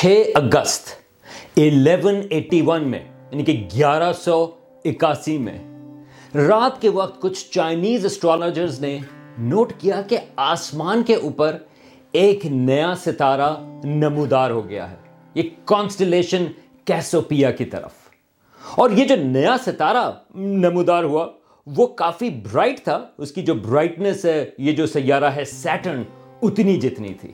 چھ 0.00 0.22
اگست 0.34 0.88
eleven 1.56 2.20
eighty 2.30 2.62
one 2.66 2.88
میں 2.88 2.98
یعنی 3.30 3.44
کہ 3.44 3.68
گیارہ 3.74 4.12
سو 4.12 4.50
اکاسی 4.84 5.38
میں، 5.38 5.58
رات 6.34 6.82
کے 6.82 6.88
وقت 6.88 7.22
کچھ 7.22 7.50
چائنیز 7.50 8.06
اسٹرالوجرز 8.06 8.80
نے 8.80 8.98
نوٹ 9.38 9.72
کیا 9.78 10.02
کہ 10.02 10.18
آسمان 10.36 11.02
کے 11.02 11.14
اوپر 11.14 11.56
ایک 12.12 12.46
نیا 12.46 12.94
ستارہ 12.94 13.56
نمودار 13.84 14.50
ہو 14.50 14.68
گیا 14.68 14.90
ہے۔ 14.90 14.96
یہ 15.34 15.42
کانسٹلیشن 15.64 16.44
کیسوپیا 16.84 17.50
کی 17.50 17.64
طرف۔ 17.64 17.92
اور 18.76 18.90
یہ 18.90 19.04
جو 19.04 19.16
نیا 19.16 19.56
ستارہ 19.66 20.12
نمودار 20.34 21.04
ہوا، 21.04 21.26
وہ 21.66 21.86
کافی 21.86 22.30
برائٹ 22.30 22.84
تھا۔ 22.84 23.04
اس 23.18 23.32
کی 23.32 23.42
جو 23.42 23.54
برائٹنس 23.54 24.24
ہے، 24.24 24.50
یہ 24.58 24.72
جو 24.72 24.86
سیارہ 24.86 25.30
ہے 25.30 25.44
سیٹرن 25.44 26.02
اتنی 26.42 26.76
جتنی 26.76 27.14
تھی۔ 27.14 27.32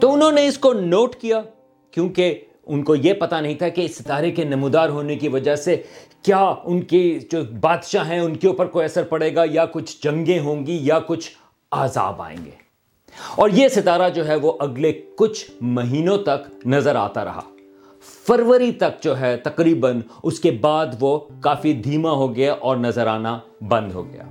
تو 0.00 0.12
انہوں 0.12 0.32
نے 0.32 0.46
اس 0.46 0.58
کو 0.58 0.72
نوٹ 0.72 1.16
کیا۔ 1.16 1.42
کیونکہ 1.90 2.40
ان 2.66 2.82
کو 2.82 2.94
یہ 2.94 3.12
پتا 3.12 3.40
نہیں 3.40 3.54
تھا 3.54 3.68
کہ 3.68 3.80
اس 3.80 3.96
ستارے 3.96 4.30
کے 4.30 4.44
نمودار 4.44 4.88
ہونے 4.88 5.16
کی 5.16 5.28
وجہ 5.28 5.54
سے 5.54 5.82
کیا 6.22 6.54
ان 6.64 6.80
کی 6.80 7.18
جو 7.32 7.38
بادشاہ 7.60 8.08
ہیں 8.08 8.20
ان 8.20 8.36
کے 8.36 8.48
اوپر 8.48 8.66
کوئی 8.66 8.84
اثر 8.84 9.02
پڑے 9.02 9.34
گا 9.34 9.44
یا 9.50 9.64
کچھ 9.66 10.02
جنگیں 10.02 10.38
ہوں 10.38 10.66
گی 10.66 10.78
یا 10.82 10.98
کچھ 11.06 11.30
عذاب 11.72 12.22
آئیں 12.22 12.44
گے۔ 12.44 12.50
اور 13.36 13.50
یہ 13.52 13.68
ستارہ 13.68 14.08
جو 14.08 14.28
ہے 14.28 14.34
وہ 14.34 14.52
اگلے 14.60 14.92
کچھ 15.16 15.50
مہینوں 15.60 16.18
تک 16.18 16.66
نظر 16.66 16.96
آتا 16.96 17.24
رہا۔ 17.24 17.40
فروری 18.26 18.72
تک 18.72 19.02
جو 19.02 19.20
ہے 19.20 19.36
تقریباً 19.36 20.00
اس 20.22 20.40
کے 20.40 20.50
بعد 20.50 20.86
وہ 21.00 21.18
کافی 21.40 21.72
دھیما 21.72 22.10
ہو 22.10 22.34
گیا 22.36 22.52
اور 22.52 22.76
نظر 22.76 23.06
آنا 23.06 23.38
بند 23.68 23.92
ہو 23.92 24.12
گیا۔ 24.12 24.22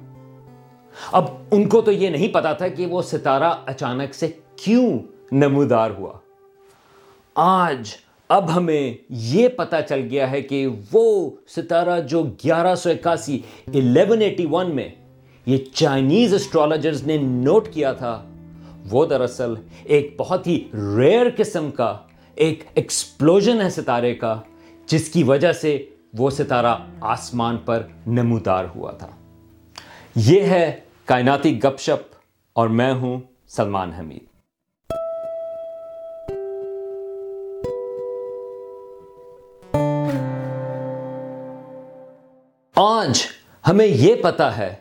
اب 1.12 1.26
ان 1.52 1.70
کو 1.70 1.82
تو 1.82 1.92
یہ 1.92 2.10
نہیں 2.10 2.28
پتا 2.28 2.54
تھا 2.54 2.68
کہ 2.68 2.86
وہ 2.86 3.02
ستارہ 3.02 3.54
اچانک 3.66 4.16
سے 4.16 4.28
کیوں 4.56 5.00
نمودار 5.32 5.92
ہوا۔ 5.92 6.14
آج 7.40 7.90
اب 8.30 8.56
ہمیں 8.56 8.94
یہ 9.10 9.48
پتا 9.48 9.82
چل 9.82 10.08
گیا 10.12 10.32
ہے 10.32 10.42
کہ 10.42 10.68
وہ 10.94 11.30
ستارہ 11.56 12.00
جو 12.02 12.24
گیارہ 12.24 12.76
سو 12.76 12.90
اکاسی، 12.90 13.40
الیون 13.68 14.22
ایٹی 14.22 14.46
ون 14.52 14.76
میں 14.76 14.90
یہ 15.46 15.58
چائنیز 15.74 16.34
اسٹرالوجرز 16.34 17.04
نے 17.04 17.18
نوٹ 17.18 17.68
کیا 17.74 17.94
تھا، 17.94 18.24
وہ 18.92 19.06
دراصل 19.06 19.54
ایک 19.84 20.16
بہت 20.18 20.48
ہی 20.48 20.64
ریئر 20.74 21.28
قسم 21.38 21.72
کا، 21.72 21.98
ایک 22.36 22.64
ایکسپلوژن 22.74 23.62
ہے 23.62 23.70
ستارے 23.70 24.16
کا، 24.16 24.42
جس 24.88 25.10
کی 25.10 25.24
وجہ 25.24 25.52
سے 25.52 25.86
وہ 26.18 26.30
ستارہ 26.30 26.76
آسمان 27.02 27.58
پر 27.58 27.84
نمودار 28.08 28.66
ہوا 28.76 28.92
تھا۔ 28.92 29.10
یہ 30.16 30.42
ہے 30.42 30.80
کائناتی 31.06 31.64
گپ 31.64 31.80
شپ 31.80 32.16
اور 32.54 32.68
میں 32.68 32.94
ہوں 32.94 33.20
سلمان 33.48 33.92
حمید۔ 33.92 34.37
آج 42.80 43.24
ہمیں 43.68 43.86
یہ 43.86 44.16
پتا 44.16 44.58
ہے 44.58 44.76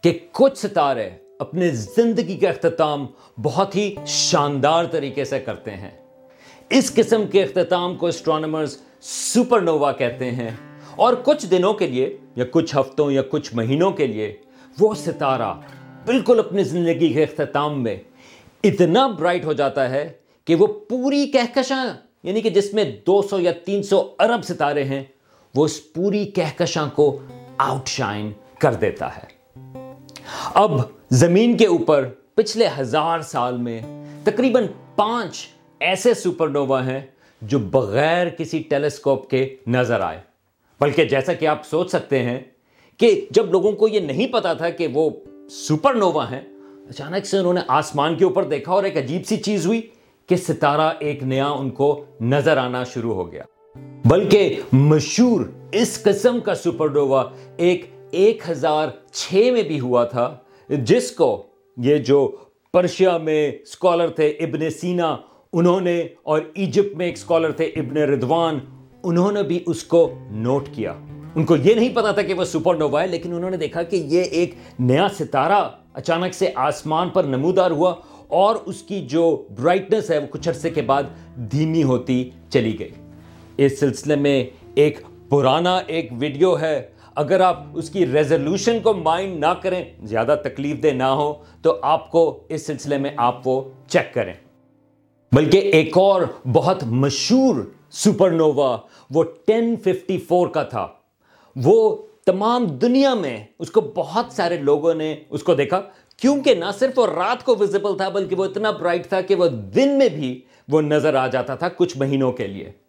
کہ 0.00 0.18
کچھ 0.32 0.58
ستارے 0.58 1.10
اپنے 1.38 1.68
زندگی 1.70 2.36
کا 2.36 2.48
اختتام 2.48 3.06
بہت 3.42 3.76
ہی 3.76 3.94
شاندار 4.06 4.84
طریقے 4.84 5.24
سے 5.24 5.40
کرتے 5.40 5.70
ہیں۔ 5.70 5.90
اس 6.70 6.94
قسم 6.94 7.26
کے 7.26 7.42
اختتام 7.42 7.96
کو 7.96 8.06
اسٹرانومرز 8.06 8.76
سپر 9.00 9.60
نووا 9.60 9.92
کہتے 9.92 10.30
ہیں۔ 10.30 10.50
اور 10.96 11.14
کچھ 11.24 11.46
دنوں 11.46 11.74
کے 11.74 11.86
لیے 11.86 12.16
یا 12.36 12.44
کچھ 12.50 12.76
ہفتوں 12.76 13.10
یا 13.10 13.22
کچھ 13.22 13.54
مہینوں 13.54 13.90
کے 13.90 14.06
لیے 14.06 14.36
وہ 14.80 14.94
ستارہ 14.94 15.54
بالکل 16.04 16.38
اپنی 16.38 16.64
زندگی 16.64 17.12
کے 17.12 17.22
اختتام 17.22 17.82
میں 17.82 17.96
اتنا 18.64 19.06
برائٹ 19.06 19.44
ہو 19.44 19.52
جاتا 19.52 19.90
ہے 19.90 20.12
کہ 20.44 20.54
وہ 20.54 20.66
پوری 20.66 21.26
کہکشاں 21.26 21.86
یعنی 22.22 22.40
کہ 22.40 22.50
جس 22.50 22.74
میں 22.74 22.84
دو 23.06 23.22
سو 23.22 23.40
یا 23.40 23.52
تین 23.52 23.82
سو 23.82 24.14
ارب 24.18 24.44
ستارے 24.44 24.84
ہیں، 24.84 25.04
وہ 25.54 25.64
اس 25.64 25.92
پوری 25.92 26.24
کہکشاں 26.24 26.88
کو 26.94 27.18
آؤٹ 27.62 27.88
شائن 27.88 28.32
کر 28.58 28.74
دیتا 28.74 29.16
ہے۔ 29.16 29.26
اب 30.54 30.70
زمین 31.10 31.56
کے 31.56 31.66
اوپر 31.66 32.08
پچھلے 32.34 32.68
ہزار 32.78 33.20
سال 33.20 33.56
میں 33.56 33.80
تقریباً 34.24 34.66
پانچ 34.96 35.48
ایسے 35.80 36.14
سپر 36.14 36.48
نووا 36.48 36.86
ہیں 36.86 37.00
جو 37.42 37.58
بغیر 37.58 38.28
کسی 38.28 38.58
ٹیلیسکوپ 38.58 39.30
کے 39.30 39.56
نظر 39.66 40.00
آئے۔ 40.00 40.20
بلکہ 40.80 41.04
جیسا 41.04 41.32
کہ 41.32 41.46
آپ 41.46 41.66
سوچ 41.66 41.90
سکتے 41.90 42.22
ہیں 42.22 42.40
کہ 42.96 43.26
جب 43.30 43.50
لوگوں 43.50 43.72
کو 43.72 43.88
یہ 43.88 44.00
نہیں 44.00 44.26
پتا 44.26 44.52
تھا 44.52 44.70
کہ 44.70 44.86
وہ 44.86 45.10
سپر 45.50 45.94
نووا 45.94 46.30
ہیں، 46.30 46.40
اچانک 46.88 47.26
سے 47.26 47.38
انہوں 47.38 47.54
نے 47.54 47.60
آسمان 47.68 48.16
کے 48.16 48.24
اوپر 48.24 48.44
دیکھا 48.44 48.72
اور 48.72 48.84
ایک 48.84 48.96
عجیب 48.96 49.26
سی 49.26 49.36
چیز 49.36 49.66
ہوئی 49.66 49.80
کہ 50.26 50.36
ستارہ 50.36 50.92
ایک 50.98 51.22
نیا 51.22 51.48
ان 51.48 51.70
کو 51.70 52.04
نظر 52.20 52.56
آنا 52.56 52.84
شروع 52.84 53.14
ہو 53.14 53.32
گیا۔ 53.32 53.42
بلکہ 53.76 54.60
مشہور 54.72 55.40
اس 55.72 56.02
قسم 56.02 56.40
کا 56.40 56.54
سپر 56.54 56.90
نووا 56.90 57.24
ایک 57.56 57.84
ایک 58.10 58.42
ہزار 58.48 58.88
چھ 59.12 59.50
میں 59.52 59.62
بھی 59.62 59.80
ہوا 59.80 60.04
تھا، 60.04 60.36
جس 60.68 61.10
کو 61.10 61.46
یہ 61.76 61.98
جو 61.98 62.36
پرشیا 62.74 63.16
میں 63.18 63.52
اسکالر 63.52 64.08
تھے 64.08 64.28
ابن 64.28 64.68
سینا، 64.70 65.16
انہوں 65.52 65.80
نے 65.80 66.06
اور 66.22 66.40
ایجپٹ 66.54 66.96
میں 66.96 67.06
ایک 67.06 67.16
اسکالر 67.16 67.52
تھے 67.52 67.64
ابن 67.64 67.96
ردوان 67.96 68.58
انہوں 69.02 69.32
نے 69.32 69.42
بھی 69.42 69.58
اس 69.66 69.84
کو 69.84 70.10
نوٹ 70.30 70.68
کیا۔ 70.72 70.92
ان 71.34 71.44
کو 71.44 71.56
یہ 71.56 71.74
نہیں 71.74 71.94
پتا 71.94 72.10
تھا 72.10 72.22
کہ 72.22 72.34
وہ 72.34 72.44
سپر 72.44 72.74
نووا 72.74 73.02
ہے، 73.02 73.06
لیکن 73.06 73.34
انہوں 73.34 73.50
نے 73.50 73.56
دیکھا 73.56 73.82
کہ 73.82 73.96
یہ 73.96 74.22
ایک 74.22 74.54
نیا 74.78 75.06
ستارہ 75.18 75.68
اچانک 75.94 76.34
سے 76.34 76.50
آسمان 76.54 77.08
پر 77.08 77.24
نمودار 77.24 77.70
ہوا 77.70 77.94
اور 78.28 78.56
اس 78.66 78.82
کی 78.82 79.00
جو 79.06 79.44
برائٹنس 79.58 80.10
ہے، 80.10 80.18
وہ 80.18 80.26
کچھ 80.30 80.48
عرصے 80.48 80.70
کے 80.70 80.82
بعد 80.82 81.02
دھیمی 81.50 81.82
ہوتی 81.82 82.30
چلی 82.50 82.78
گئی۔ 82.78 82.90
اس 83.56 83.80
سلسلے 83.80 84.16
میں 84.16 84.44
ایک 84.74 84.98
پرانا 85.28 85.76
ایک 85.76 86.08
ویڈیو 86.18 86.60
ہے۔ 86.60 86.88
اگر 87.14 87.40
آپ 87.40 87.64
اس 87.74 87.90
کی 87.90 88.06
ریزولوشن 88.06 88.80
کو 88.80 88.94
مائنڈ 88.94 89.40
نہ 89.40 89.54
کریں، 89.62 89.84
زیادہ 90.02 90.36
تکلیف 90.44 90.82
دہ 90.82 90.88
نہ 90.88 91.02
ہو، 91.02 91.34
تو 91.62 91.78
آپ 91.82 92.10
کو 92.10 92.42
اس 92.48 92.66
سلسلے 92.66 92.98
میں 92.98 93.10
آپ 93.16 93.48
وہ 93.48 93.62
چیک 93.88 94.14
کریں۔ 94.14 94.32
بلکہ 95.32 95.58
ایک 95.58 95.98
اور 95.98 96.22
بہت 96.52 96.84
مشہور 96.84 97.54
سپر 97.90 98.30
نووا 98.30 98.78
وہ 99.10 99.24
ٹین 99.46 99.76
ففٹی 99.76 100.18
فور 100.18 100.48
کا 100.48 100.62
تھا۔ 100.62 100.88
وہ 101.56 101.96
تمام 102.26 102.64
دنیا 102.64 103.14
میں 103.14 103.44
اس 103.58 103.70
کو 103.70 103.80
بہت 103.80 104.26
سارے 104.30 104.56
لوگوں 104.56 104.94
نے 104.94 105.16
اس 105.30 105.42
کو 105.42 105.54
دیکھا۔ 105.54 105.80
کیونکہ 106.16 106.54
نہ 106.54 106.64
صرف 106.78 106.98
وہ 106.98 107.06
رات 107.06 107.44
کو 107.44 107.56
ویزیبل 107.56 107.96
تھا، 107.96 108.08
بلکہ 108.08 108.36
وہ 108.36 108.44
اتنا 108.44 108.70
برائٹ 108.70 109.06
تھا 109.06 109.20
کہ 109.20 109.34
وہ 109.34 109.46
دن 109.48 109.98
میں 109.98 110.08
بھی 110.08 110.40
وہ 110.68 110.82
نظر 110.82 111.14
آ 111.14 111.26
جاتا 111.26 111.54
تھا 111.54 111.68
کچھ 111.68 111.98
مہینوں 111.98 112.32
کے 112.32 112.46
لیے۔ 112.46 112.81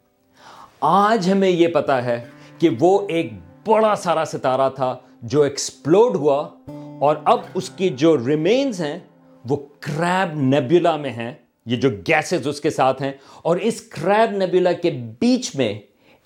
آج 0.85 1.29
ہمیں 1.31 1.49
یہ 1.49 1.67
پتا 1.67 2.05
ہے 2.05 2.25
کہ 2.59 2.69
وہ 2.79 3.07
ایک 3.09 3.33
بڑا 3.67 3.95
سارا 3.95 4.25
ستارہ 4.25 4.69
تھا 4.69 4.97
جو 5.21 5.41
ایکسپلوڈ 5.41 6.15
ہوا 6.15 6.49
اور 6.99 7.15
اب 7.23 7.39
اس 7.53 7.69
کی 7.69 7.89
جو 7.89 8.27
ریمینز 8.27 8.81
ہیں، 8.81 8.99
وہ 9.49 9.57
کریب 9.79 10.39
نیبیولا 10.39 10.95
میں 10.95 11.09
ہیں۔ 11.09 11.33
یہ 11.65 11.75
جو 11.75 11.89
گیسز 11.89 12.47
اس 12.47 12.61
کے 12.61 12.69
ساتھ 12.69 13.01
ہیں۔ 13.01 13.11
اور 13.41 13.57
اس 13.57 13.81
کریب 13.81 14.37
نیبیولا 14.37 14.71
کے 14.71 14.91
بیچ 15.19 15.55
میں 15.55 15.79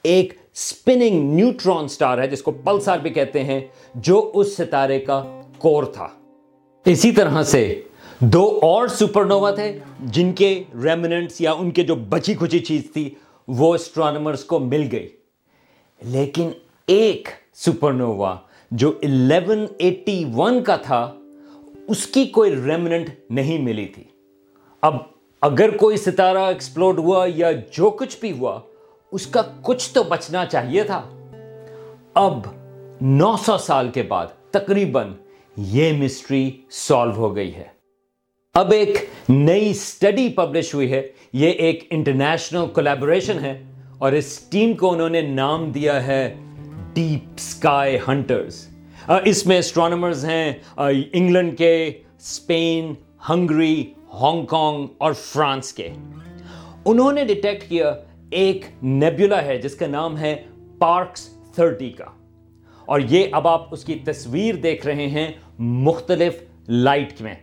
ایک 0.04 0.34
سپننگ 0.54 1.36
نیوٹرون 1.36 1.88
سٹار 1.88 2.18
ہے، 2.18 2.28
جس 2.28 2.42
کو 2.42 2.52
پلسار 2.52 3.00
بھی 3.00 3.10
کہتے 3.10 3.44
ہیں، 3.44 3.60
جو 3.96 4.32
اس 4.34 4.58
ستارے 4.58 5.00
کا 5.00 5.42
کور 5.58 5.84
تھا۔ 5.84 6.08
اسی 6.86 7.12
طرح 7.12 7.44
سے 7.44 7.82
دو 8.20 8.60
اور 8.62 8.88
سپر 8.88 9.26
نووا 9.26 9.52
تھے، 9.52 9.80
جن 10.00 10.32
کے 10.32 10.64
ریمننٹس 10.84 11.42
یا 11.42 11.52
ان 11.52 11.72
کے 11.72 11.84
جو 11.84 11.96
بچی 11.96 12.34
کھچی 12.34 12.60
چیز 12.60 12.82
تھی 12.94 13.10
وہ 13.48 13.76
اسٹرانومرز 13.76 14.44
کو 14.44 14.60
مل 14.60 14.88
گئی۔ 14.92 15.10
لیکن 16.02 16.50
ایک 16.88 17.28
سپر 17.54 17.94
نووا 17.94 18.36
جو 18.72 18.94
الیون 19.04 19.66
ایٹی 19.78 20.26
ون 20.36 20.64
کا 20.64 20.76
تھا، 20.76 21.16
اس 21.88 22.08
کی 22.08 22.26
کوئی 22.26 22.52
ریمننٹ 22.52 23.10
نہیں 23.30 23.58
ملی 23.58 23.86
تھی۔ 23.86 24.04
اب 24.82 24.96
اگر 25.42 25.78
کوئی 25.78 25.98
ستارہ 25.98 26.38
ایکسپلوڈ 26.38 27.00
ہوا 27.00 27.28
یا 27.36 27.52
جو 27.52 27.90
کچھ 27.90 28.18
بھی 28.20 28.32
ہوا، 28.32 28.60
اس 29.12 29.28
کا 29.28 29.42
کچھ 29.62 29.94
تو 29.94 30.04
بچنا 30.04 30.46
چاہیے 30.46 30.84
تھا۔ 30.84 31.10
اب 32.14 32.40
نو 33.02 33.36
سو 33.46 33.58
سال 33.58 33.90
کے 33.90 34.04
بعد 34.04 34.28
تقریباً 34.52 35.14
یہ 35.58 36.04
مسٹری 36.04 36.62
سالو 36.70 37.12
ہو 37.12 37.36
گئی 37.36 37.56
ہے۔ 37.56 37.77
اب 38.58 38.72
ایک 38.72 38.98
نئی 39.30 39.70
اسٹڈی 39.70 40.30
پبلش 40.30 40.74
ہوئی 40.74 40.92
ہے۔ 40.92 41.08
یہ 41.34 41.50
ایک 41.50 41.88
انٹرنیشنل 41.90 42.66
کولیبوریشن 42.74 43.46
ہے 43.46 43.64
اور 43.98 44.12
اس 44.12 44.40
ٹیم 44.40 44.74
کو 44.74 44.94
انہوں 44.94 45.10
نے 45.10 45.22
نام 45.22 45.72
دیا 45.72 46.08
ہے 46.08 46.36
ڈیپ 46.94 47.30
اسکائی 47.36 47.98
ہنٹرز 48.08 48.68
اس 49.26 49.46
میں 49.46 49.58
اسٹرانومرز 49.58 50.26
ہیں۔ 50.26 50.54
انگلینڈ 51.14 51.58
کے، 51.58 51.86
اسپین، 52.20 52.94
ہنگری، 53.30 53.86
ہانگ 54.14 54.46
کانگ 54.46 54.88
اور 54.98 55.14
فرانس 55.14 55.74
کے۔ 55.74 55.90
انہوں 56.86 57.12
نے 57.12 57.26
ڈیٹیکٹ 57.26 57.70
کیا 57.70 57.96
ایک 58.30 58.66
نیبولا 58.82 59.46
ہے 59.46 59.58
جس 59.58 59.76
کا 59.76 59.88
نام 59.88 60.18
ہے 60.18 60.36
پارکس 60.78 61.30
تھرٹی 61.56 61.90
کا۔ 61.90 62.06
اور 62.86 63.00
یہ 63.10 63.24
اب 63.32 63.48
آپ 63.48 63.74
اس 63.74 63.86
کی 63.86 63.96
تصویر 63.96 64.56
دیکھ 64.56 64.86
رہے 64.86 65.08
ہیں 65.08 65.32
مختلف 65.60 66.34
لائٹ 66.68 67.22
میں۔ 67.22 67.36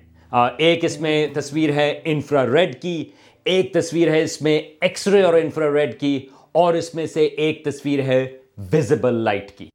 ایک 0.58 0.84
اس 0.84 1.00
میں 1.00 1.26
تصویر 1.34 1.72
ہے 1.72 2.00
انفرا 2.04 2.46
ریڈ 2.46 2.82
کی، 2.82 3.04
ایک 3.44 3.72
تصویر 3.72 4.10
ہے 4.10 4.22
اس 4.22 4.42
میں 4.42 4.58
ایکس 4.80 5.08
رے 5.08 5.22
اور 5.22 5.34
انفرا 5.34 5.74
ریڈ 5.74 6.00
کی، 6.00 6.26
اور 6.52 6.74
اس 6.74 6.94
میں 6.94 7.06
سے 7.06 7.24
ایک 7.24 7.64
تصویر 7.64 8.00
ہے 8.02 8.36
ویزیبل 8.72 9.14
لائٹ 9.14 9.50
کی۔ 9.50 9.68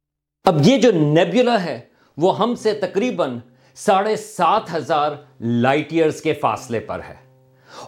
اب 0.44 0.60
یہ 0.64 0.78
جو 0.78 0.90
نیبیولا 0.92 1.64
ہے، 1.64 1.80
وہ 2.16 2.38
ہم 2.38 2.54
سے 2.54 2.72
تقریباً 2.72 3.38
ساڑھے 3.74 4.16
سات 4.16 4.74
ہزار 4.74 5.10
لائٹ 5.40 5.92
ایئرز 5.92 6.22
کے 6.22 6.32
فاصلے 6.32 6.80
پر 6.80 7.00
ہے۔ 7.08 7.14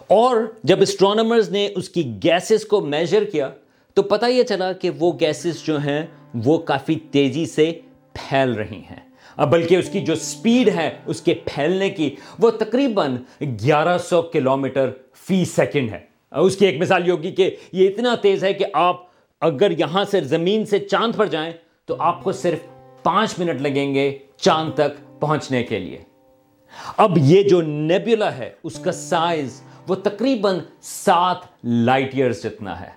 اور 0.07 0.37
جب 0.63 0.81
اسٹرانومرز 0.81 1.49
نے 1.49 1.69
اس 1.75 1.89
کی 1.89 2.11
گیسز 2.23 2.65
کو 2.65 2.81
میجر 2.81 3.23
کیا، 3.23 3.49
تو 3.93 4.03
پتہ 4.03 4.25
یہ 4.25 4.43
چلا 4.43 4.71
کہ 4.71 4.89
وہ 4.89 5.11
گیسز 5.19 5.63
جو 5.63 5.77
ہیں، 5.77 6.05
وہ 6.33 6.57
کافی 6.57 6.95
تیزی 7.11 7.45
سے 7.45 7.79
پھیل 8.13 8.51
رہی 8.51 8.81
ہیں۔ 8.91 9.12
بلکہ 9.37 9.75
اس 9.75 9.89
کی 9.89 9.99
جو 9.99 10.15
سپیڈ 10.15 10.69
ہے 10.69 10.97
اس 11.05 11.21
کے 11.21 11.33
پھیلنے 11.33 11.89
کی 11.89 12.15
وہ 12.39 12.51
تقریباً 12.51 13.15
گیارہ 13.41 13.97
سو 13.97 14.21
کلومیٹر 14.21 14.89
فی 15.13 15.45
سیکنڈ 15.45 15.93
ہے۔ 15.93 15.99
اس 16.31 16.57
کی 16.57 16.65
ایک 16.65 16.81
مثال 16.81 17.07
یہ 17.07 17.11
ہوگی 17.11 17.31
کہ 17.31 17.55
یہ 17.71 17.89
اتنا 17.89 18.15
تیز 18.21 18.43
ہے 18.43 18.53
کہ 18.53 18.65
آپ 18.73 19.01
اگر 19.41 19.71
یہاں 19.71 20.05
سے 20.11 20.21
زمین 20.21 20.65
سے 20.65 20.79
چاند 20.79 21.15
پر 21.15 21.25
جائیں 21.25 21.51
تو 21.85 21.95
آپ 21.99 22.23
کو 22.23 22.31
صرف 22.31 22.59
پانچ 23.03 23.39
منٹ 23.39 23.61
لگیں 23.61 23.93
گے 23.95 24.17
چاند 24.37 24.71
تک 24.73 25.21
پہنچنے 25.21 25.63
کے 25.63 25.79
لیے۔ 25.79 25.97
اب 26.97 27.11
یہ 27.17 27.43
جو 27.43 27.61
نیبیولا 27.61 28.37
ہے، 28.37 28.51
اس 28.63 28.79
کا 28.79 28.91
سائز 28.91 29.61
وہ 29.87 29.95
تقریباً 29.95 30.59
سات 30.81 31.37
لائٹ 31.63 32.15
ایئرز 32.15 32.43
جتنا 32.43 32.79
ہے۔ 32.79 32.89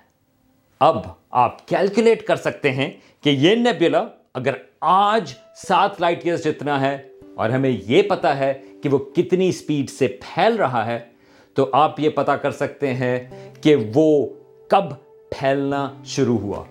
اب 0.79 0.97
آپ 1.31 1.67
کیلکولیٹ 1.67 2.23
کر 2.23 2.35
سکتے 2.35 2.71
ہیں 2.71 2.91
کہ 3.21 3.29
یہ 3.29 3.55
نیبیولا 3.55 4.03
اگر 4.37 4.53
آج 4.81 5.33
سات 5.67 6.01
لائٹ 6.01 6.19
ایئرز 6.23 6.43
جتنا 6.43 6.81
ہے 6.81 6.97
اور 7.35 7.49
ہمیں 7.49 7.69
یہ 7.69 8.01
پتا 8.01 8.37
ہے 8.37 8.53
کہ 8.83 8.89
وہ 8.89 8.97
کتنی 8.97 9.51
سپیڈ 9.51 9.89
سے 9.89 10.07
پھیل 10.07 10.55
رہا 10.55 10.85
ہے، 10.85 10.99
تو 11.53 11.69
آپ 11.73 11.99
یہ 11.99 12.09
پتا 12.09 12.35
کر 12.35 12.51
سکتے 12.51 12.93
ہیں 12.93 13.29
کہ 13.61 13.75
وہ 13.95 14.27
کب 14.67 14.83
پھیلنا 15.31 15.89
شروع 16.05 16.37
ہوا۔ 16.37 16.63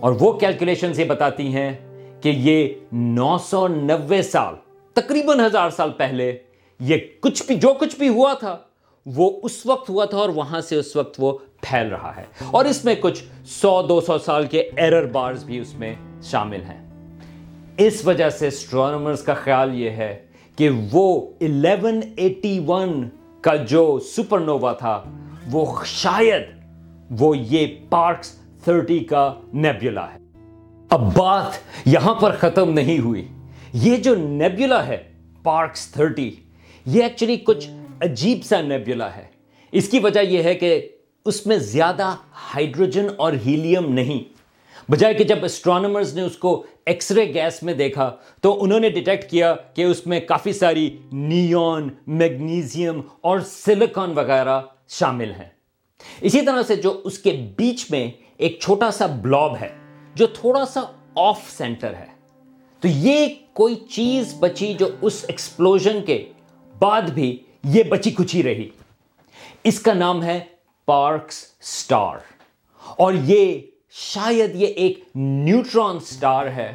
اور 0.00 0.12
وہ 0.20 0.32
کیلکولیشن 0.32 0.92
یہ 0.96 1.04
بتاتی 1.04 1.46
ہیں 1.46 1.72
کہ 2.20 2.28
یہ 2.28 2.68
نو 2.92 3.38
سو 3.38 3.68
نوے 3.68 4.22
سال، 4.22 4.54
تقریباً 4.94 5.40
ہزار 5.40 5.70
سال 5.70 5.90
پہلے، 5.90 6.38
یہ 6.80 6.96
کچھ 7.20 7.42
بھی، 7.46 7.54
جو 7.54 7.74
کچھ 7.80 7.96
بھی 7.96 8.08
ہوا 8.08 8.34
تھا، 8.34 8.58
وہ 9.06 9.40
اس 9.42 9.66
وقت 9.66 9.90
ہوا 9.90 10.04
تھا 10.04 10.18
اور 10.18 10.28
وہاں 10.28 10.60
سے 10.60 10.76
اس 10.76 10.96
وقت 10.96 11.16
وہ 11.18 11.38
پھیل 11.62 11.88
رہا 11.88 12.16
ہے۔ 12.16 12.24
اور 12.50 12.64
اس 12.64 12.84
میں 12.84 12.94
کچھ 13.00 13.24
سو، 13.44 13.82
دو 13.82 14.00
سو 14.00 14.18
سال 14.18 14.46
کے 14.46 14.60
ایرر 14.76 15.06
بارز 15.06 15.44
بھی 15.44 15.58
اس 15.58 15.74
میں 15.74 15.94
شامل 16.22 16.62
ہیں۔ 16.62 16.85
اس 17.78 18.06
وجہ 18.06 18.30
سے 18.30 18.48
اسٹرانومرز 18.48 19.22
کا 19.22 19.34
خیال 19.34 19.80
یہ 19.80 19.90
ہے 19.90 20.26
کہ 20.56 20.70
وہ 20.92 21.26
1181 21.40 23.08
کا 23.40 23.56
جو 23.56 23.98
سپر 23.98 24.38
نووا 24.38 24.72
تھا، 24.72 25.04
وہ 25.50 25.74
شاید 25.84 26.42
وہ 27.10 27.38
یہ 27.38 27.66
پارکس 27.90 28.38
30 28.68 29.04
کا 29.08 29.34
نیبیولا 29.54 30.14
ہے۔ 30.14 30.18
اب 30.90 31.16
بات 31.16 31.52
یہاں 31.84 32.14
پر 32.14 32.30
ختم 32.30 32.72
نہیں 32.72 32.98
ہوئی۔ 32.98 33.28
یہ 33.72 33.96
جو 33.96 34.14
نیبیولا 34.14 34.86
ہے 34.86 34.96
پارکس 35.42 35.94
30 36.00 36.30
یہ 36.86 37.02
ایکچولی 37.02 37.36
کچھ 37.36 37.68
عجیب 38.00 38.44
سا 38.44 38.60
نیبیولا 38.60 39.16
ہے۔ 39.16 39.24
اس 39.72 39.88
کی 39.88 39.98
وجہ 39.98 40.20
یہ 40.20 40.42
ہے 40.42 40.54
کہ 40.54 40.88
اس 41.24 41.46
میں 41.46 41.56
زیادہ 41.56 42.14
ہائیڈروجن 42.54 43.06
اور 43.16 43.32
ہیلیم 43.46 43.92
نہیں۔ 43.92 44.35
بجائے 44.88 45.14
کہ 45.14 45.24
جب 45.24 45.44
اسٹرانومرز 45.44 46.14
نے 46.14 46.22
اس 46.22 46.36
کو 46.36 46.64
ایکس 46.86 47.10
رے 47.10 47.34
گیس 47.34 47.62
میں 47.62 47.74
دیکھا 47.74 48.16
تو 48.40 48.64
انہوں 48.64 48.80
نے 48.80 48.88
ڈیٹیکٹ 48.88 49.30
کیا 49.30 49.54
کہ 49.54 49.82
اس 49.82 50.06
میں 50.06 50.20
کافی 50.20 50.52
ساری 50.52 50.96
نیون 51.12 51.88
میگنیزیم 52.06 53.00
اور 53.20 53.38
سلیکان 53.40 54.10
وغیرہ 54.10 54.60
شامل 54.88 55.30
ہیں۔ 55.30 55.48
اسی 56.20 56.42
طرح 56.42 56.62
سے 56.62 56.76
جو 56.76 57.00
اس 57.04 57.18
کے 57.18 57.52
بیچ 57.56 57.90
میں 57.90 58.10
ایک 58.36 58.60
چھوٹا 58.60 58.90
سا 58.90 59.06
بلاب 59.06 59.56
ہے 59.60 59.68
جو 60.14 60.26
تھوڑا 60.26 60.64
سا 60.66 60.80
آف 61.14 61.40
سینٹر 61.56 61.94
ہے۔ 61.94 62.06
تو 62.80 62.88
یہ 62.88 63.26
کوئی 63.52 63.74
چیز 63.74 64.34
بچی 64.40 64.74
جو 64.74 64.88
اس 65.02 65.24
ایکسپلوژن 65.28 65.98
کے 66.06 66.32
بعد 66.78 67.02
بھی 67.02 67.38
یہ 67.64 67.82
بچی 67.82 68.10
کچھ 68.10 68.36
ہی 68.36 68.42
رہی۔ 68.42 68.68
اس 69.64 69.80
کا 69.80 69.92
نام 69.92 70.22
ہے 70.22 70.40
پارکس 70.86 71.46
سٹار 71.60 72.18
اور 72.96 73.12
یہ 73.12 73.60
شاید 73.98 74.54
یہ 74.54 74.66
ایک 74.66 74.98
نیوٹران 75.14 75.98
سٹار 76.00 76.46
ہے 76.46 76.72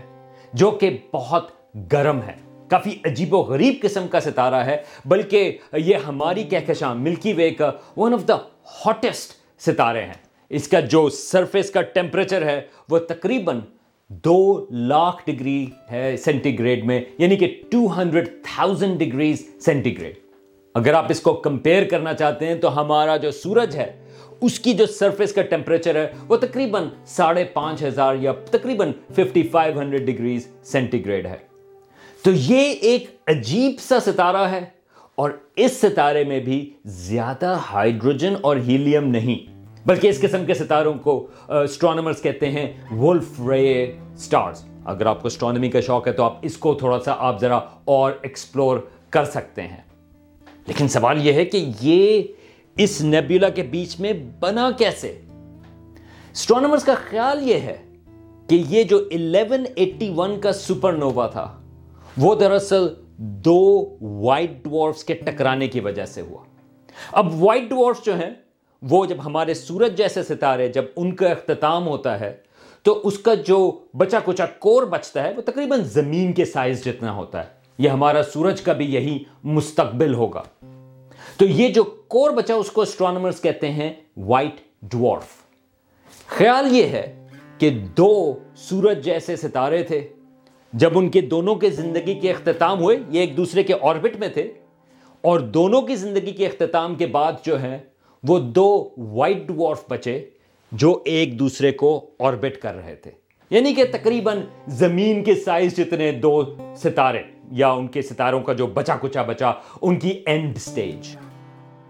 جو 0.54 0.72
کہ 0.72 0.98
بہت 1.14 1.52
گرم 1.92 2.22
ہے۔ 2.22 2.34
کافی 2.68 2.92
عجیب 3.06 3.34
و 3.34 3.38
غریب 3.38 3.74
قسم 3.82 4.08
کا 4.08 4.20
ستارہ 4.20 4.56
ہے، 4.56 4.78
بلکہ 5.06 5.58
یہ 5.74 5.96
ہماری 5.96 6.44
کہکشاں 6.44 6.96
ملکی 6.96 7.34
وے 7.34 7.50
کا 7.50 7.72
ون 7.98 8.14
آف 8.14 8.28
دا 8.28 8.38
ہاٹسٹ 8.86 9.34
ستارے 9.66 10.04
ہیں۔ 10.04 10.14
اس 10.50 10.68
کا 10.68 10.80
جو 10.80 11.10
سرفیس 11.10 11.70
کا 11.72 11.82
ٹیمپریچر 11.82 12.46
ہے، 12.46 12.62
وہ 12.90 13.00
تقریباً 13.00 13.60
دو 14.10 14.66
لاکھ 14.72 15.22
ڈگری 15.26 15.66
ہے 15.92 16.18
سینٹی 16.18 16.60
گریڈ 16.60 16.86
میں 16.86 17.02
یعنی 17.18 17.36
کہ 17.36 17.62
two 17.70 17.86
hundred 17.98 18.30
thousand 18.44 19.00
degrees 19.00 19.46
centigrade 19.98 20.16
اگر 20.76 20.94
آپ 20.94 21.06
اس 21.10 21.22
کو 21.22 21.34
کمپیئر 21.34 21.84
کرنا 21.84 22.14
چاہتے 22.14 22.48
ہیں 22.48 22.56
تو 22.56 22.82
ہمارا 22.82 23.18
جو 23.18 23.32
سورج 23.32 23.76
ہے 23.76 23.92
اس 24.42 24.60
کی 24.60 24.74
جو 24.74 24.86
سرفیس 24.86 25.34
کا 25.34 25.42
ٹیمپریچر 25.42 25.96
ہے، 25.96 26.12
وہ 26.28 26.36
تقریباً 26.38 26.88
ساڑھے 27.06 27.44
پانچ 27.44 27.84
ہزار 27.84 28.16
یا 28.16 28.32
تقریباً 28.52 28.92
fifty 29.16 29.44
five 29.44 29.80
hundred 29.80 30.06
degrees 30.06 30.48
centigrade 31.06 31.26
ہے۔ 31.26 31.38
تو 32.24 32.32
یہ 32.32 32.74
ایک 32.82 33.06
عجیب 33.28 33.76
سا 33.80 34.00
ستارہ 34.00 34.50
ہے 34.52 34.66
اور 35.16 35.32
اس 35.56 35.82
ستارے 35.82 36.24
میں 36.24 36.40
بھی 36.40 36.70
زیادہ 36.86 37.58
ہائیڈروجن 37.72 38.34
اور 38.42 38.58
ہیلیم 38.58 39.08
نہیں، 39.08 39.50
بلکہ 39.88 40.08
اس 40.08 40.22
قسم 40.22 40.46
کے 40.46 40.54
ستاروں 40.54 40.94
کو 40.94 41.28
اسٹرانومرز 41.48 42.22
کہتے 42.22 42.52
ہیں 42.52 42.72
ولف 42.92 43.42
رے 43.50 43.92
سٹارز 44.18 44.64
اگر 44.86 45.06
آپ 45.06 45.22
کو 45.22 45.28
اسٹرانومی 45.28 45.70
کا 45.70 45.82
شوق 45.82 46.08
ہے 46.08 46.12
تو 46.12 46.24
آپ 46.24 46.38
اس 46.42 46.58
کو 46.58 46.74
تھوڑا 46.74 47.00
سا 47.00 47.16
آپ 47.18 47.42
ذرا 47.42 47.60
اور 47.86 48.12
ایکسپلور 48.22 48.78
کر 49.10 49.26
سکتے 49.26 49.62
ہیں۔ 49.62 49.82
لیکن 50.68 50.88
سوال 50.88 51.28
یہ 51.28 51.34
ہے 51.34 51.46
کہ 51.46 51.66
یہ 51.82 52.22
اس 52.78 53.02
نیبیولا 53.02 53.50
کے 53.50 53.64
بیچ 53.64 54.00
میں 54.00 54.14
بنا 54.40 54.72
کیسے؟ 54.78 55.22
اسٹرانومرز 56.32 56.84
کا 56.84 56.94
خیال 57.10 57.50
یہ 57.50 57.54
ہے 57.54 57.78
کہ 58.48 58.64
یہ 58.68 58.84
جو 58.84 59.10
1181 59.12 60.40
کا 60.40 60.54
سپر 60.54 60.94
نووا 60.94 61.28
تھا، 61.28 61.62
وہ 62.18 62.36
دراصل 62.36 62.88
دو 63.18 63.96
وائٹ 64.02 64.64
ڈوارفز 64.64 65.04
کے 65.04 65.14
ٹکرانے 65.14 65.68
کی 65.68 65.80
وجہ 65.80 66.06
سے 66.06 66.22
ہوا۔ 66.22 66.44
اب 67.12 67.44
وائٹ 67.44 67.70
ڈوارفز 67.70 68.06
جو 68.06 68.16
ہیں، 68.16 68.30
وہ 68.82 69.06
جب 69.06 69.18
ہمارے 69.26 69.54
سورج 69.54 69.98
جیسے 69.98 70.24
ستارے، 70.24 70.68
جب 70.68 70.86
ان 70.96 71.16
کا 71.16 71.30
اختتام 71.30 71.88
ہوتا 71.88 72.20
ہے، 72.20 72.38
تو 72.84 73.02
اس 73.04 73.18
کا 73.18 73.34
جو 73.34 73.80
بچا 73.98 74.20
کچا 74.26 74.46
کور 74.46 74.84
بچتا 74.84 75.24
ہے، 75.24 75.34
وہ 75.34 75.42
تقریباً 75.42 75.84
زمین 75.84 76.34
کے 76.34 76.46
سائز 76.46 76.86
جتنا 76.86 77.12
ہوتا 77.12 77.44
ہے۔ 77.44 77.50
یہ 77.78 77.90
ہمارا 77.90 78.24
سورج 78.24 78.62
کا 78.62 78.74
بھی 78.74 78.94
یہی 78.94 79.24
مستقبل 79.44 80.14
ہوگا۔ 80.14 80.44
تو 81.38 81.46
یہ 81.46 81.68
جو 81.68 81.84
کور 81.84 82.32
بچا 82.32 82.54
اس 82.54 82.72
کو 82.72 82.82
اسٹرانومرز 82.82 83.42
کہتے 83.42 83.72
ہیں 83.72 83.94
وائٹ 84.18 84.56
ڈوارف 84.82 85.28
خیال 86.28 86.76
یہ 86.76 86.84
ہے 86.84 87.28
کہ 87.58 87.70
دو 87.70 88.40
سورج 88.56 89.06
جیسے 89.06 89.36
ستارے 89.36 89.84
تھے۔ 89.84 90.08
جب 90.74 90.98
ان 90.98 91.10
کے 91.10 91.22
دونوں 91.22 91.56
کے 91.56 91.70
زندگی 91.70 92.20
کے 92.20 92.32
اختتام 92.32 92.82
ہوئے، 92.82 92.98
یہ 93.10 93.20
ایک 93.20 93.38
دوسرے 93.38 93.64
کے 93.64 93.74
آربٹ 93.82 94.16
میں 94.16 94.28
تھے، 94.28 94.52
اور 95.22 95.40
دونوں 95.40 95.82
کی 95.82 95.96
زندگی 95.96 96.32
کے 96.32 96.48
اختتام 96.48 96.96
کے 96.96 97.06
بعد 97.08 97.34
جو 97.46 97.62
ہے 97.62 97.80
وہ 98.24 98.40
دو 98.40 98.90
وائٹ 98.98 99.38
ڈوارف 99.38 99.84
بچے 99.90 100.30
جو 100.72 101.02
ایک 101.06 101.40
دوسرے 101.40 101.72
کو 101.72 102.10
آربٹ 102.20 102.58
کر 102.58 102.76
رہے 102.76 102.96
تھے۔ 102.96 103.12
یعنی 103.50 103.74
کہ 103.74 103.84
تقریباً 103.92 104.42
زمین 104.68 105.24
کے 105.24 105.36
سائز 105.36 105.78
جتنے 105.78 106.12
دو 106.12 106.56
ستارے۔ 106.76 107.24
یا 107.52 107.72
ان 107.72 107.88
کے 107.88 108.02
ستاروں 108.02 108.40
کا 108.40 108.54
جو 108.54 108.68
بچا 108.68 108.96
کچا 109.02 109.22
بچا، 109.22 109.52
ان 109.82 110.00
کی 110.00 110.10
اینڈ 110.26 110.58
سٹیج 110.58 111.16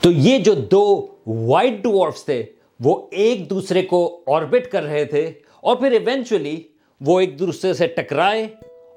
تو 0.02 0.12
یہ 0.12 0.38
جو 0.38 0.54
دو 0.54 0.84
وائٹ 1.28 1.84
ڈوارفز 1.84 2.24
تھے، 2.26 2.44
وہ 2.80 2.96
ایک 3.12 3.50
دوسرے 3.50 3.82
کو 3.82 4.22
آربٹ 4.28 4.68
کر 4.72 4.84
رہے 4.84 5.06
تھے 5.06 5.32
اور 5.62 5.76
پھر 5.76 5.92
ایونچولی 5.92 6.56
وہ 7.02 7.20
ایک 7.20 7.40
دوسرے 7.40 7.74
سے 7.74 7.88
ٹکرائے 7.88 8.48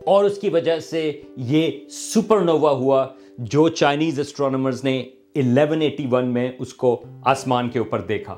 اور 0.06 0.24
اس 0.24 0.38
کی 0.38 0.48
وجہ 0.48 0.78
سے 0.78 1.10
یہ 1.36 1.70
سپر 1.90 2.40
نووا 2.40 2.70
ہوا، 2.70 3.06
جو 3.38 3.68
چائنیز 3.68 4.20
اسٹرانومرز 4.20 4.84
نے 4.84 5.02
1181 5.34 6.24
میں 6.24 6.50
اس 6.58 6.74
کو 6.74 7.02
آسمان 7.24 7.68
کے 7.68 7.78
اوپر 7.78 8.00
دیکھا۔ 8.00 8.36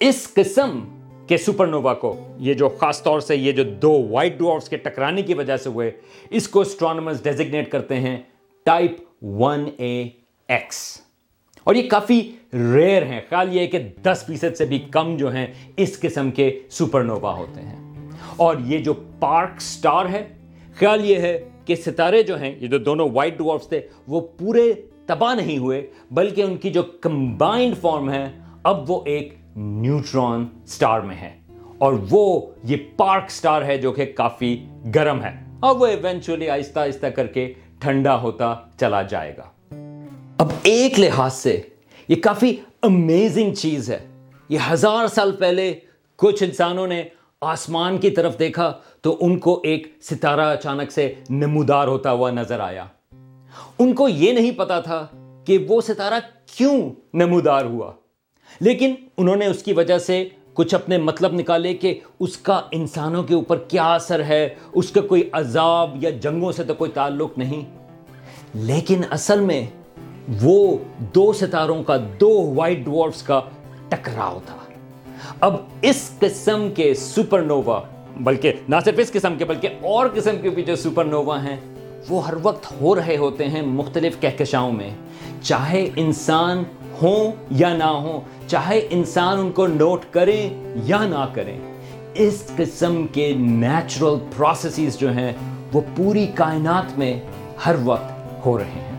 اس 0.00 0.28
قسم 0.34 0.78
کے 1.28 1.36
سپر 1.36 1.66
نووا 1.66 1.94
کو، 1.94 2.28
یہ 2.36 2.54
جو 2.54 2.68
خاص 2.68 3.02
طور 3.02 3.20
سے 3.20 3.36
یہ 3.36 3.52
جو 3.52 3.64
دو 3.64 4.08
وائٹ 4.10 4.38
ڈوارفز 4.38 4.68
کے 4.68 4.76
ٹکرانے 4.76 5.22
کی 5.22 5.34
وجہ 5.34 5.56
سے 5.56 5.68
ہوئے، 5.68 5.90
اس 6.30 6.48
کو 6.48 6.60
اسٹرانومرز 6.60 7.22
ڈیزگنیٹ 7.22 7.70
کرتے 7.70 8.00
ہیں 8.00 8.16
ٹائپ 8.62 9.24
1A 9.24 10.06
ایکس 10.48 11.00
اور 11.64 11.74
یہ 11.74 11.88
کافی 11.90 12.32
ریئر 12.52 13.06
ہیں۔ 13.06 13.20
خیال 13.28 13.56
یہ 13.56 13.60
ہے 13.60 13.66
کہ 13.66 13.78
دس 14.02 14.24
فیصد 14.26 14.56
سے 14.56 14.64
بھی 14.64 14.78
کم 14.78 15.16
جو 15.16 15.32
ہیں 15.32 15.46
اس 15.76 16.00
قسم 16.00 16.30
کے 16.30 16.60
سپر 16.70 17.02
نووا 17.02 17.36
ہوتے 17.36 17.60
ہیں۔ 17.60 18.10
اور 18.36 18.56
یہ 18.64 18.78
جو 18.78 18.94
پارک 19.20 19.60
سٹار 19.60 20.06
ہے، 20.06 20.28
خیال 20.78 21.10
یہ 21.10 21.16
ہے 21.16 21.48
کہ 21.64 21.74
ستارے 21.74 22.22
جو 22.22 22.40
ہیں، 22.40 22.54
یہ 22.60 22.66
جو 22.66 22.78
دونوں 22.78 23.08
وائٹ 23.12 23.38
ڈوارفز 23.38 23.68
تھے، 23.68 23.80
وہ 24.08 24.20
پورے 24.20 24.72
تباہ 25.06 25.34
نہیں 25.34 25.58
ہوئے، 25.58 25.86
بلکہ 26.10 26.42
ان 26.42 26.56
کی 26.56 26.70
جو 26.70 26.82
کمبائنڈ 26.82 27.76
فارم 27.80 28.10
ہے 28.10 28.30
اب 28.62 28.90
وہ 28.90 29.00
ایک 29.04 29.34
نیوٹرون 29.56 30.46
سٹار 30.66 31.00
میں 31.00 31.16
ہے 31.16 31.38
اور 31.78 31.94
وہ 32.10 32.40
یہ 32.64 32.76
پارک 32.96 33.30
سٹار 33.30 33.62
ہے 33.62 33.78
جو 33.78 33.92
کہ 33.92 34.12
کافی 34.16 34.66
گرم 34.94 35.22
ہے۔ 35.22 35.44
اور 35.60 35.76
وہ 35.76 35.86
ایونچولی 35.86 36.50
آہستہ 36.50 36.80
آہستہ 36.80 37.06
کر 37.06 37.26
کے 37.26 37.52
ٹھنڈا 37.78 38.20
ہوتا 38.20 38.54
چلا 38.80 39.02
جائے 39.02 39.36
گا۔ 39.36 39.50
اب 40.38 40.48
ایک 40.62 41.00
لحاظ 41.00 41.32
سے 41.32 41.62
یہ 42.08 42.16
کافی 42.22 42.56
امیزنگ 42.82 43.54
چیز 43.54 43.90
ہے۔ 43.90 44.06
یہ 44.48 44.58
ہزار 44.72 45.06
سال 45.06 45.32
پہلے 45.32 45.74
کچھ 46.16 46.42
انسانوں 46.42 46.86
نے 46.86 47.02
آسمان 47.40 47.98
کی 47.98 48.10
طرف 48.10 48.38
دیکھا 48.38 48.72
تو 49.00 49.16
ان 49.20 49.38
کو 49.38 49.60
ایک 49.64 49.86
ستارہ 50.02 50.40
اچانک 50.40 50.92
سے 50.92 51.14
نمودار 51.30 51.88
ہوتا 51.88 52.12
ہوا 52.12 52.30
نظر 52.30 52.60
آیا۔ 52.60 52.84
ان 53.78 53.92
کو 53.92 54.08
یہ 54.08 54.32
نہیں 54.32 54.50
پتا 54.50 54.80
تھا 54.80 55.06
کہ 55.46 55.58
وہ 55.68 55.80
ستارہ 55.80 56.18
کیوں 56.56 56.90
نمودار 57.14 57.64
ہوا۔ 57.64 57.92
لیکن 58.60 58.94
انہوں 59.16 59.36
نے 59.36 59.46
اس 59.46 59.62
کی 59.62 59.72
وجہ 59.72 59.98
سے 59.98 60.28
کچھ 60.54 60.74
اپنے 60.74 60.98
مطلب 60.98 61.34
نکالے 61.34 61.74
کہ 61.74 62.00
اس 62.20 62.36
کا 62.36 62.60
انسانوں 62.70 63.22
کے 63.22 63.34
اوپر 63.34 63.56
کیا 63.56 63.94
اثر 63.94 64.22
ہے، 64.24 64.48
اس 64.72 64.90
کا 64.90 65.00
کوئی 65.00 65.28
عذاب 65.32 66.04
یا 66.04 66.10
جنگوں 66.10 66.52
سے 66.52 66.64
تو 66.64 66.74
کوئی 66.74 66.90
تعلق 66.90 67.38
نہیں۔ 67.38 67.62
لیکن 68.54 69.00
اصل 69.10 69.40
میں 69.40 69.66
وہ 70.42 70.78
دو 70.98 71.32
ستاروں 71.32 71.82
کا، 71.82 71.96
دو 72.20 72.52
وائٹ 72.54 72.78
ڈوارفز 72.78 73.22
کا 73.22 73.40
ٹکراؤ 73.88 74.38
تھا۔ 74.46 74.56
اب 75.40 75.56
اس 75.82 76.10
قسم 76.20 76.68
کے 76.76 76.94
سپر 76.94 77.42
نووا 77.42 77.82
بلکہ 78.20 78.52
نہ 78.68 78.76
صرف 78.84 78.94
اس 78.98 79.12
قسم 79.12 79.34
کے، 79.38 79.44
بلکہ 79.44 79.68
اور 79.82 80.06
قسم 80.14 80.36
کے 80.42 80.50
بھی 80.50 80.62
جو 80.62 80.76
سپر 80.76 81.04
نووا 81.04 81.44
ہیں، 81.44 81.56
وہ 82.08 82.26
ہر 82.26 82.34
وقت 82.42 82.80
ہو 82.80 82.94
رہے 82.94 83.16
ہوتے 83.16 83.48
ہیں 83.48 83.62
مختلف 83.62 84.20
کہکشاؤں 84.20 84.72
میں۔ 84.72 84.90
چاہے 85.42 85.90
انسان 85.96 86.62
ہوں 87.02 87.32
یا 87.50 87.76
نہ 87.76 87.84
ہوں، 87.84 88.20
چاہے 88.48 88.80
انسان 88.90 89.38
ان 89.38 89.52
کو 89.52 89.66
نوٹ 89.66 90.04
کریں 90.10 90.50
یا 90.84 91.04
نہ 91.04 91.24
کریں 91.32 91.58
اس 92.14 92.42
قسم 92.56 93.06
کے 93.12 93.32
نیچرل 93.36 94.18
پروسیسز 94.36 94.98
جو 94.98 95.12
ہیں، 95.12 95.32
وہ 95.72 95.80
پوری 95.96 96.26
کائنات 96.34 96.98
میں 96.98 97.20
ہر 97.66 97.74
وقت 97.84 98.46
ہو 98.46 98.58
رہے 98.58 98.80
ہیں۔ 98.80 98.93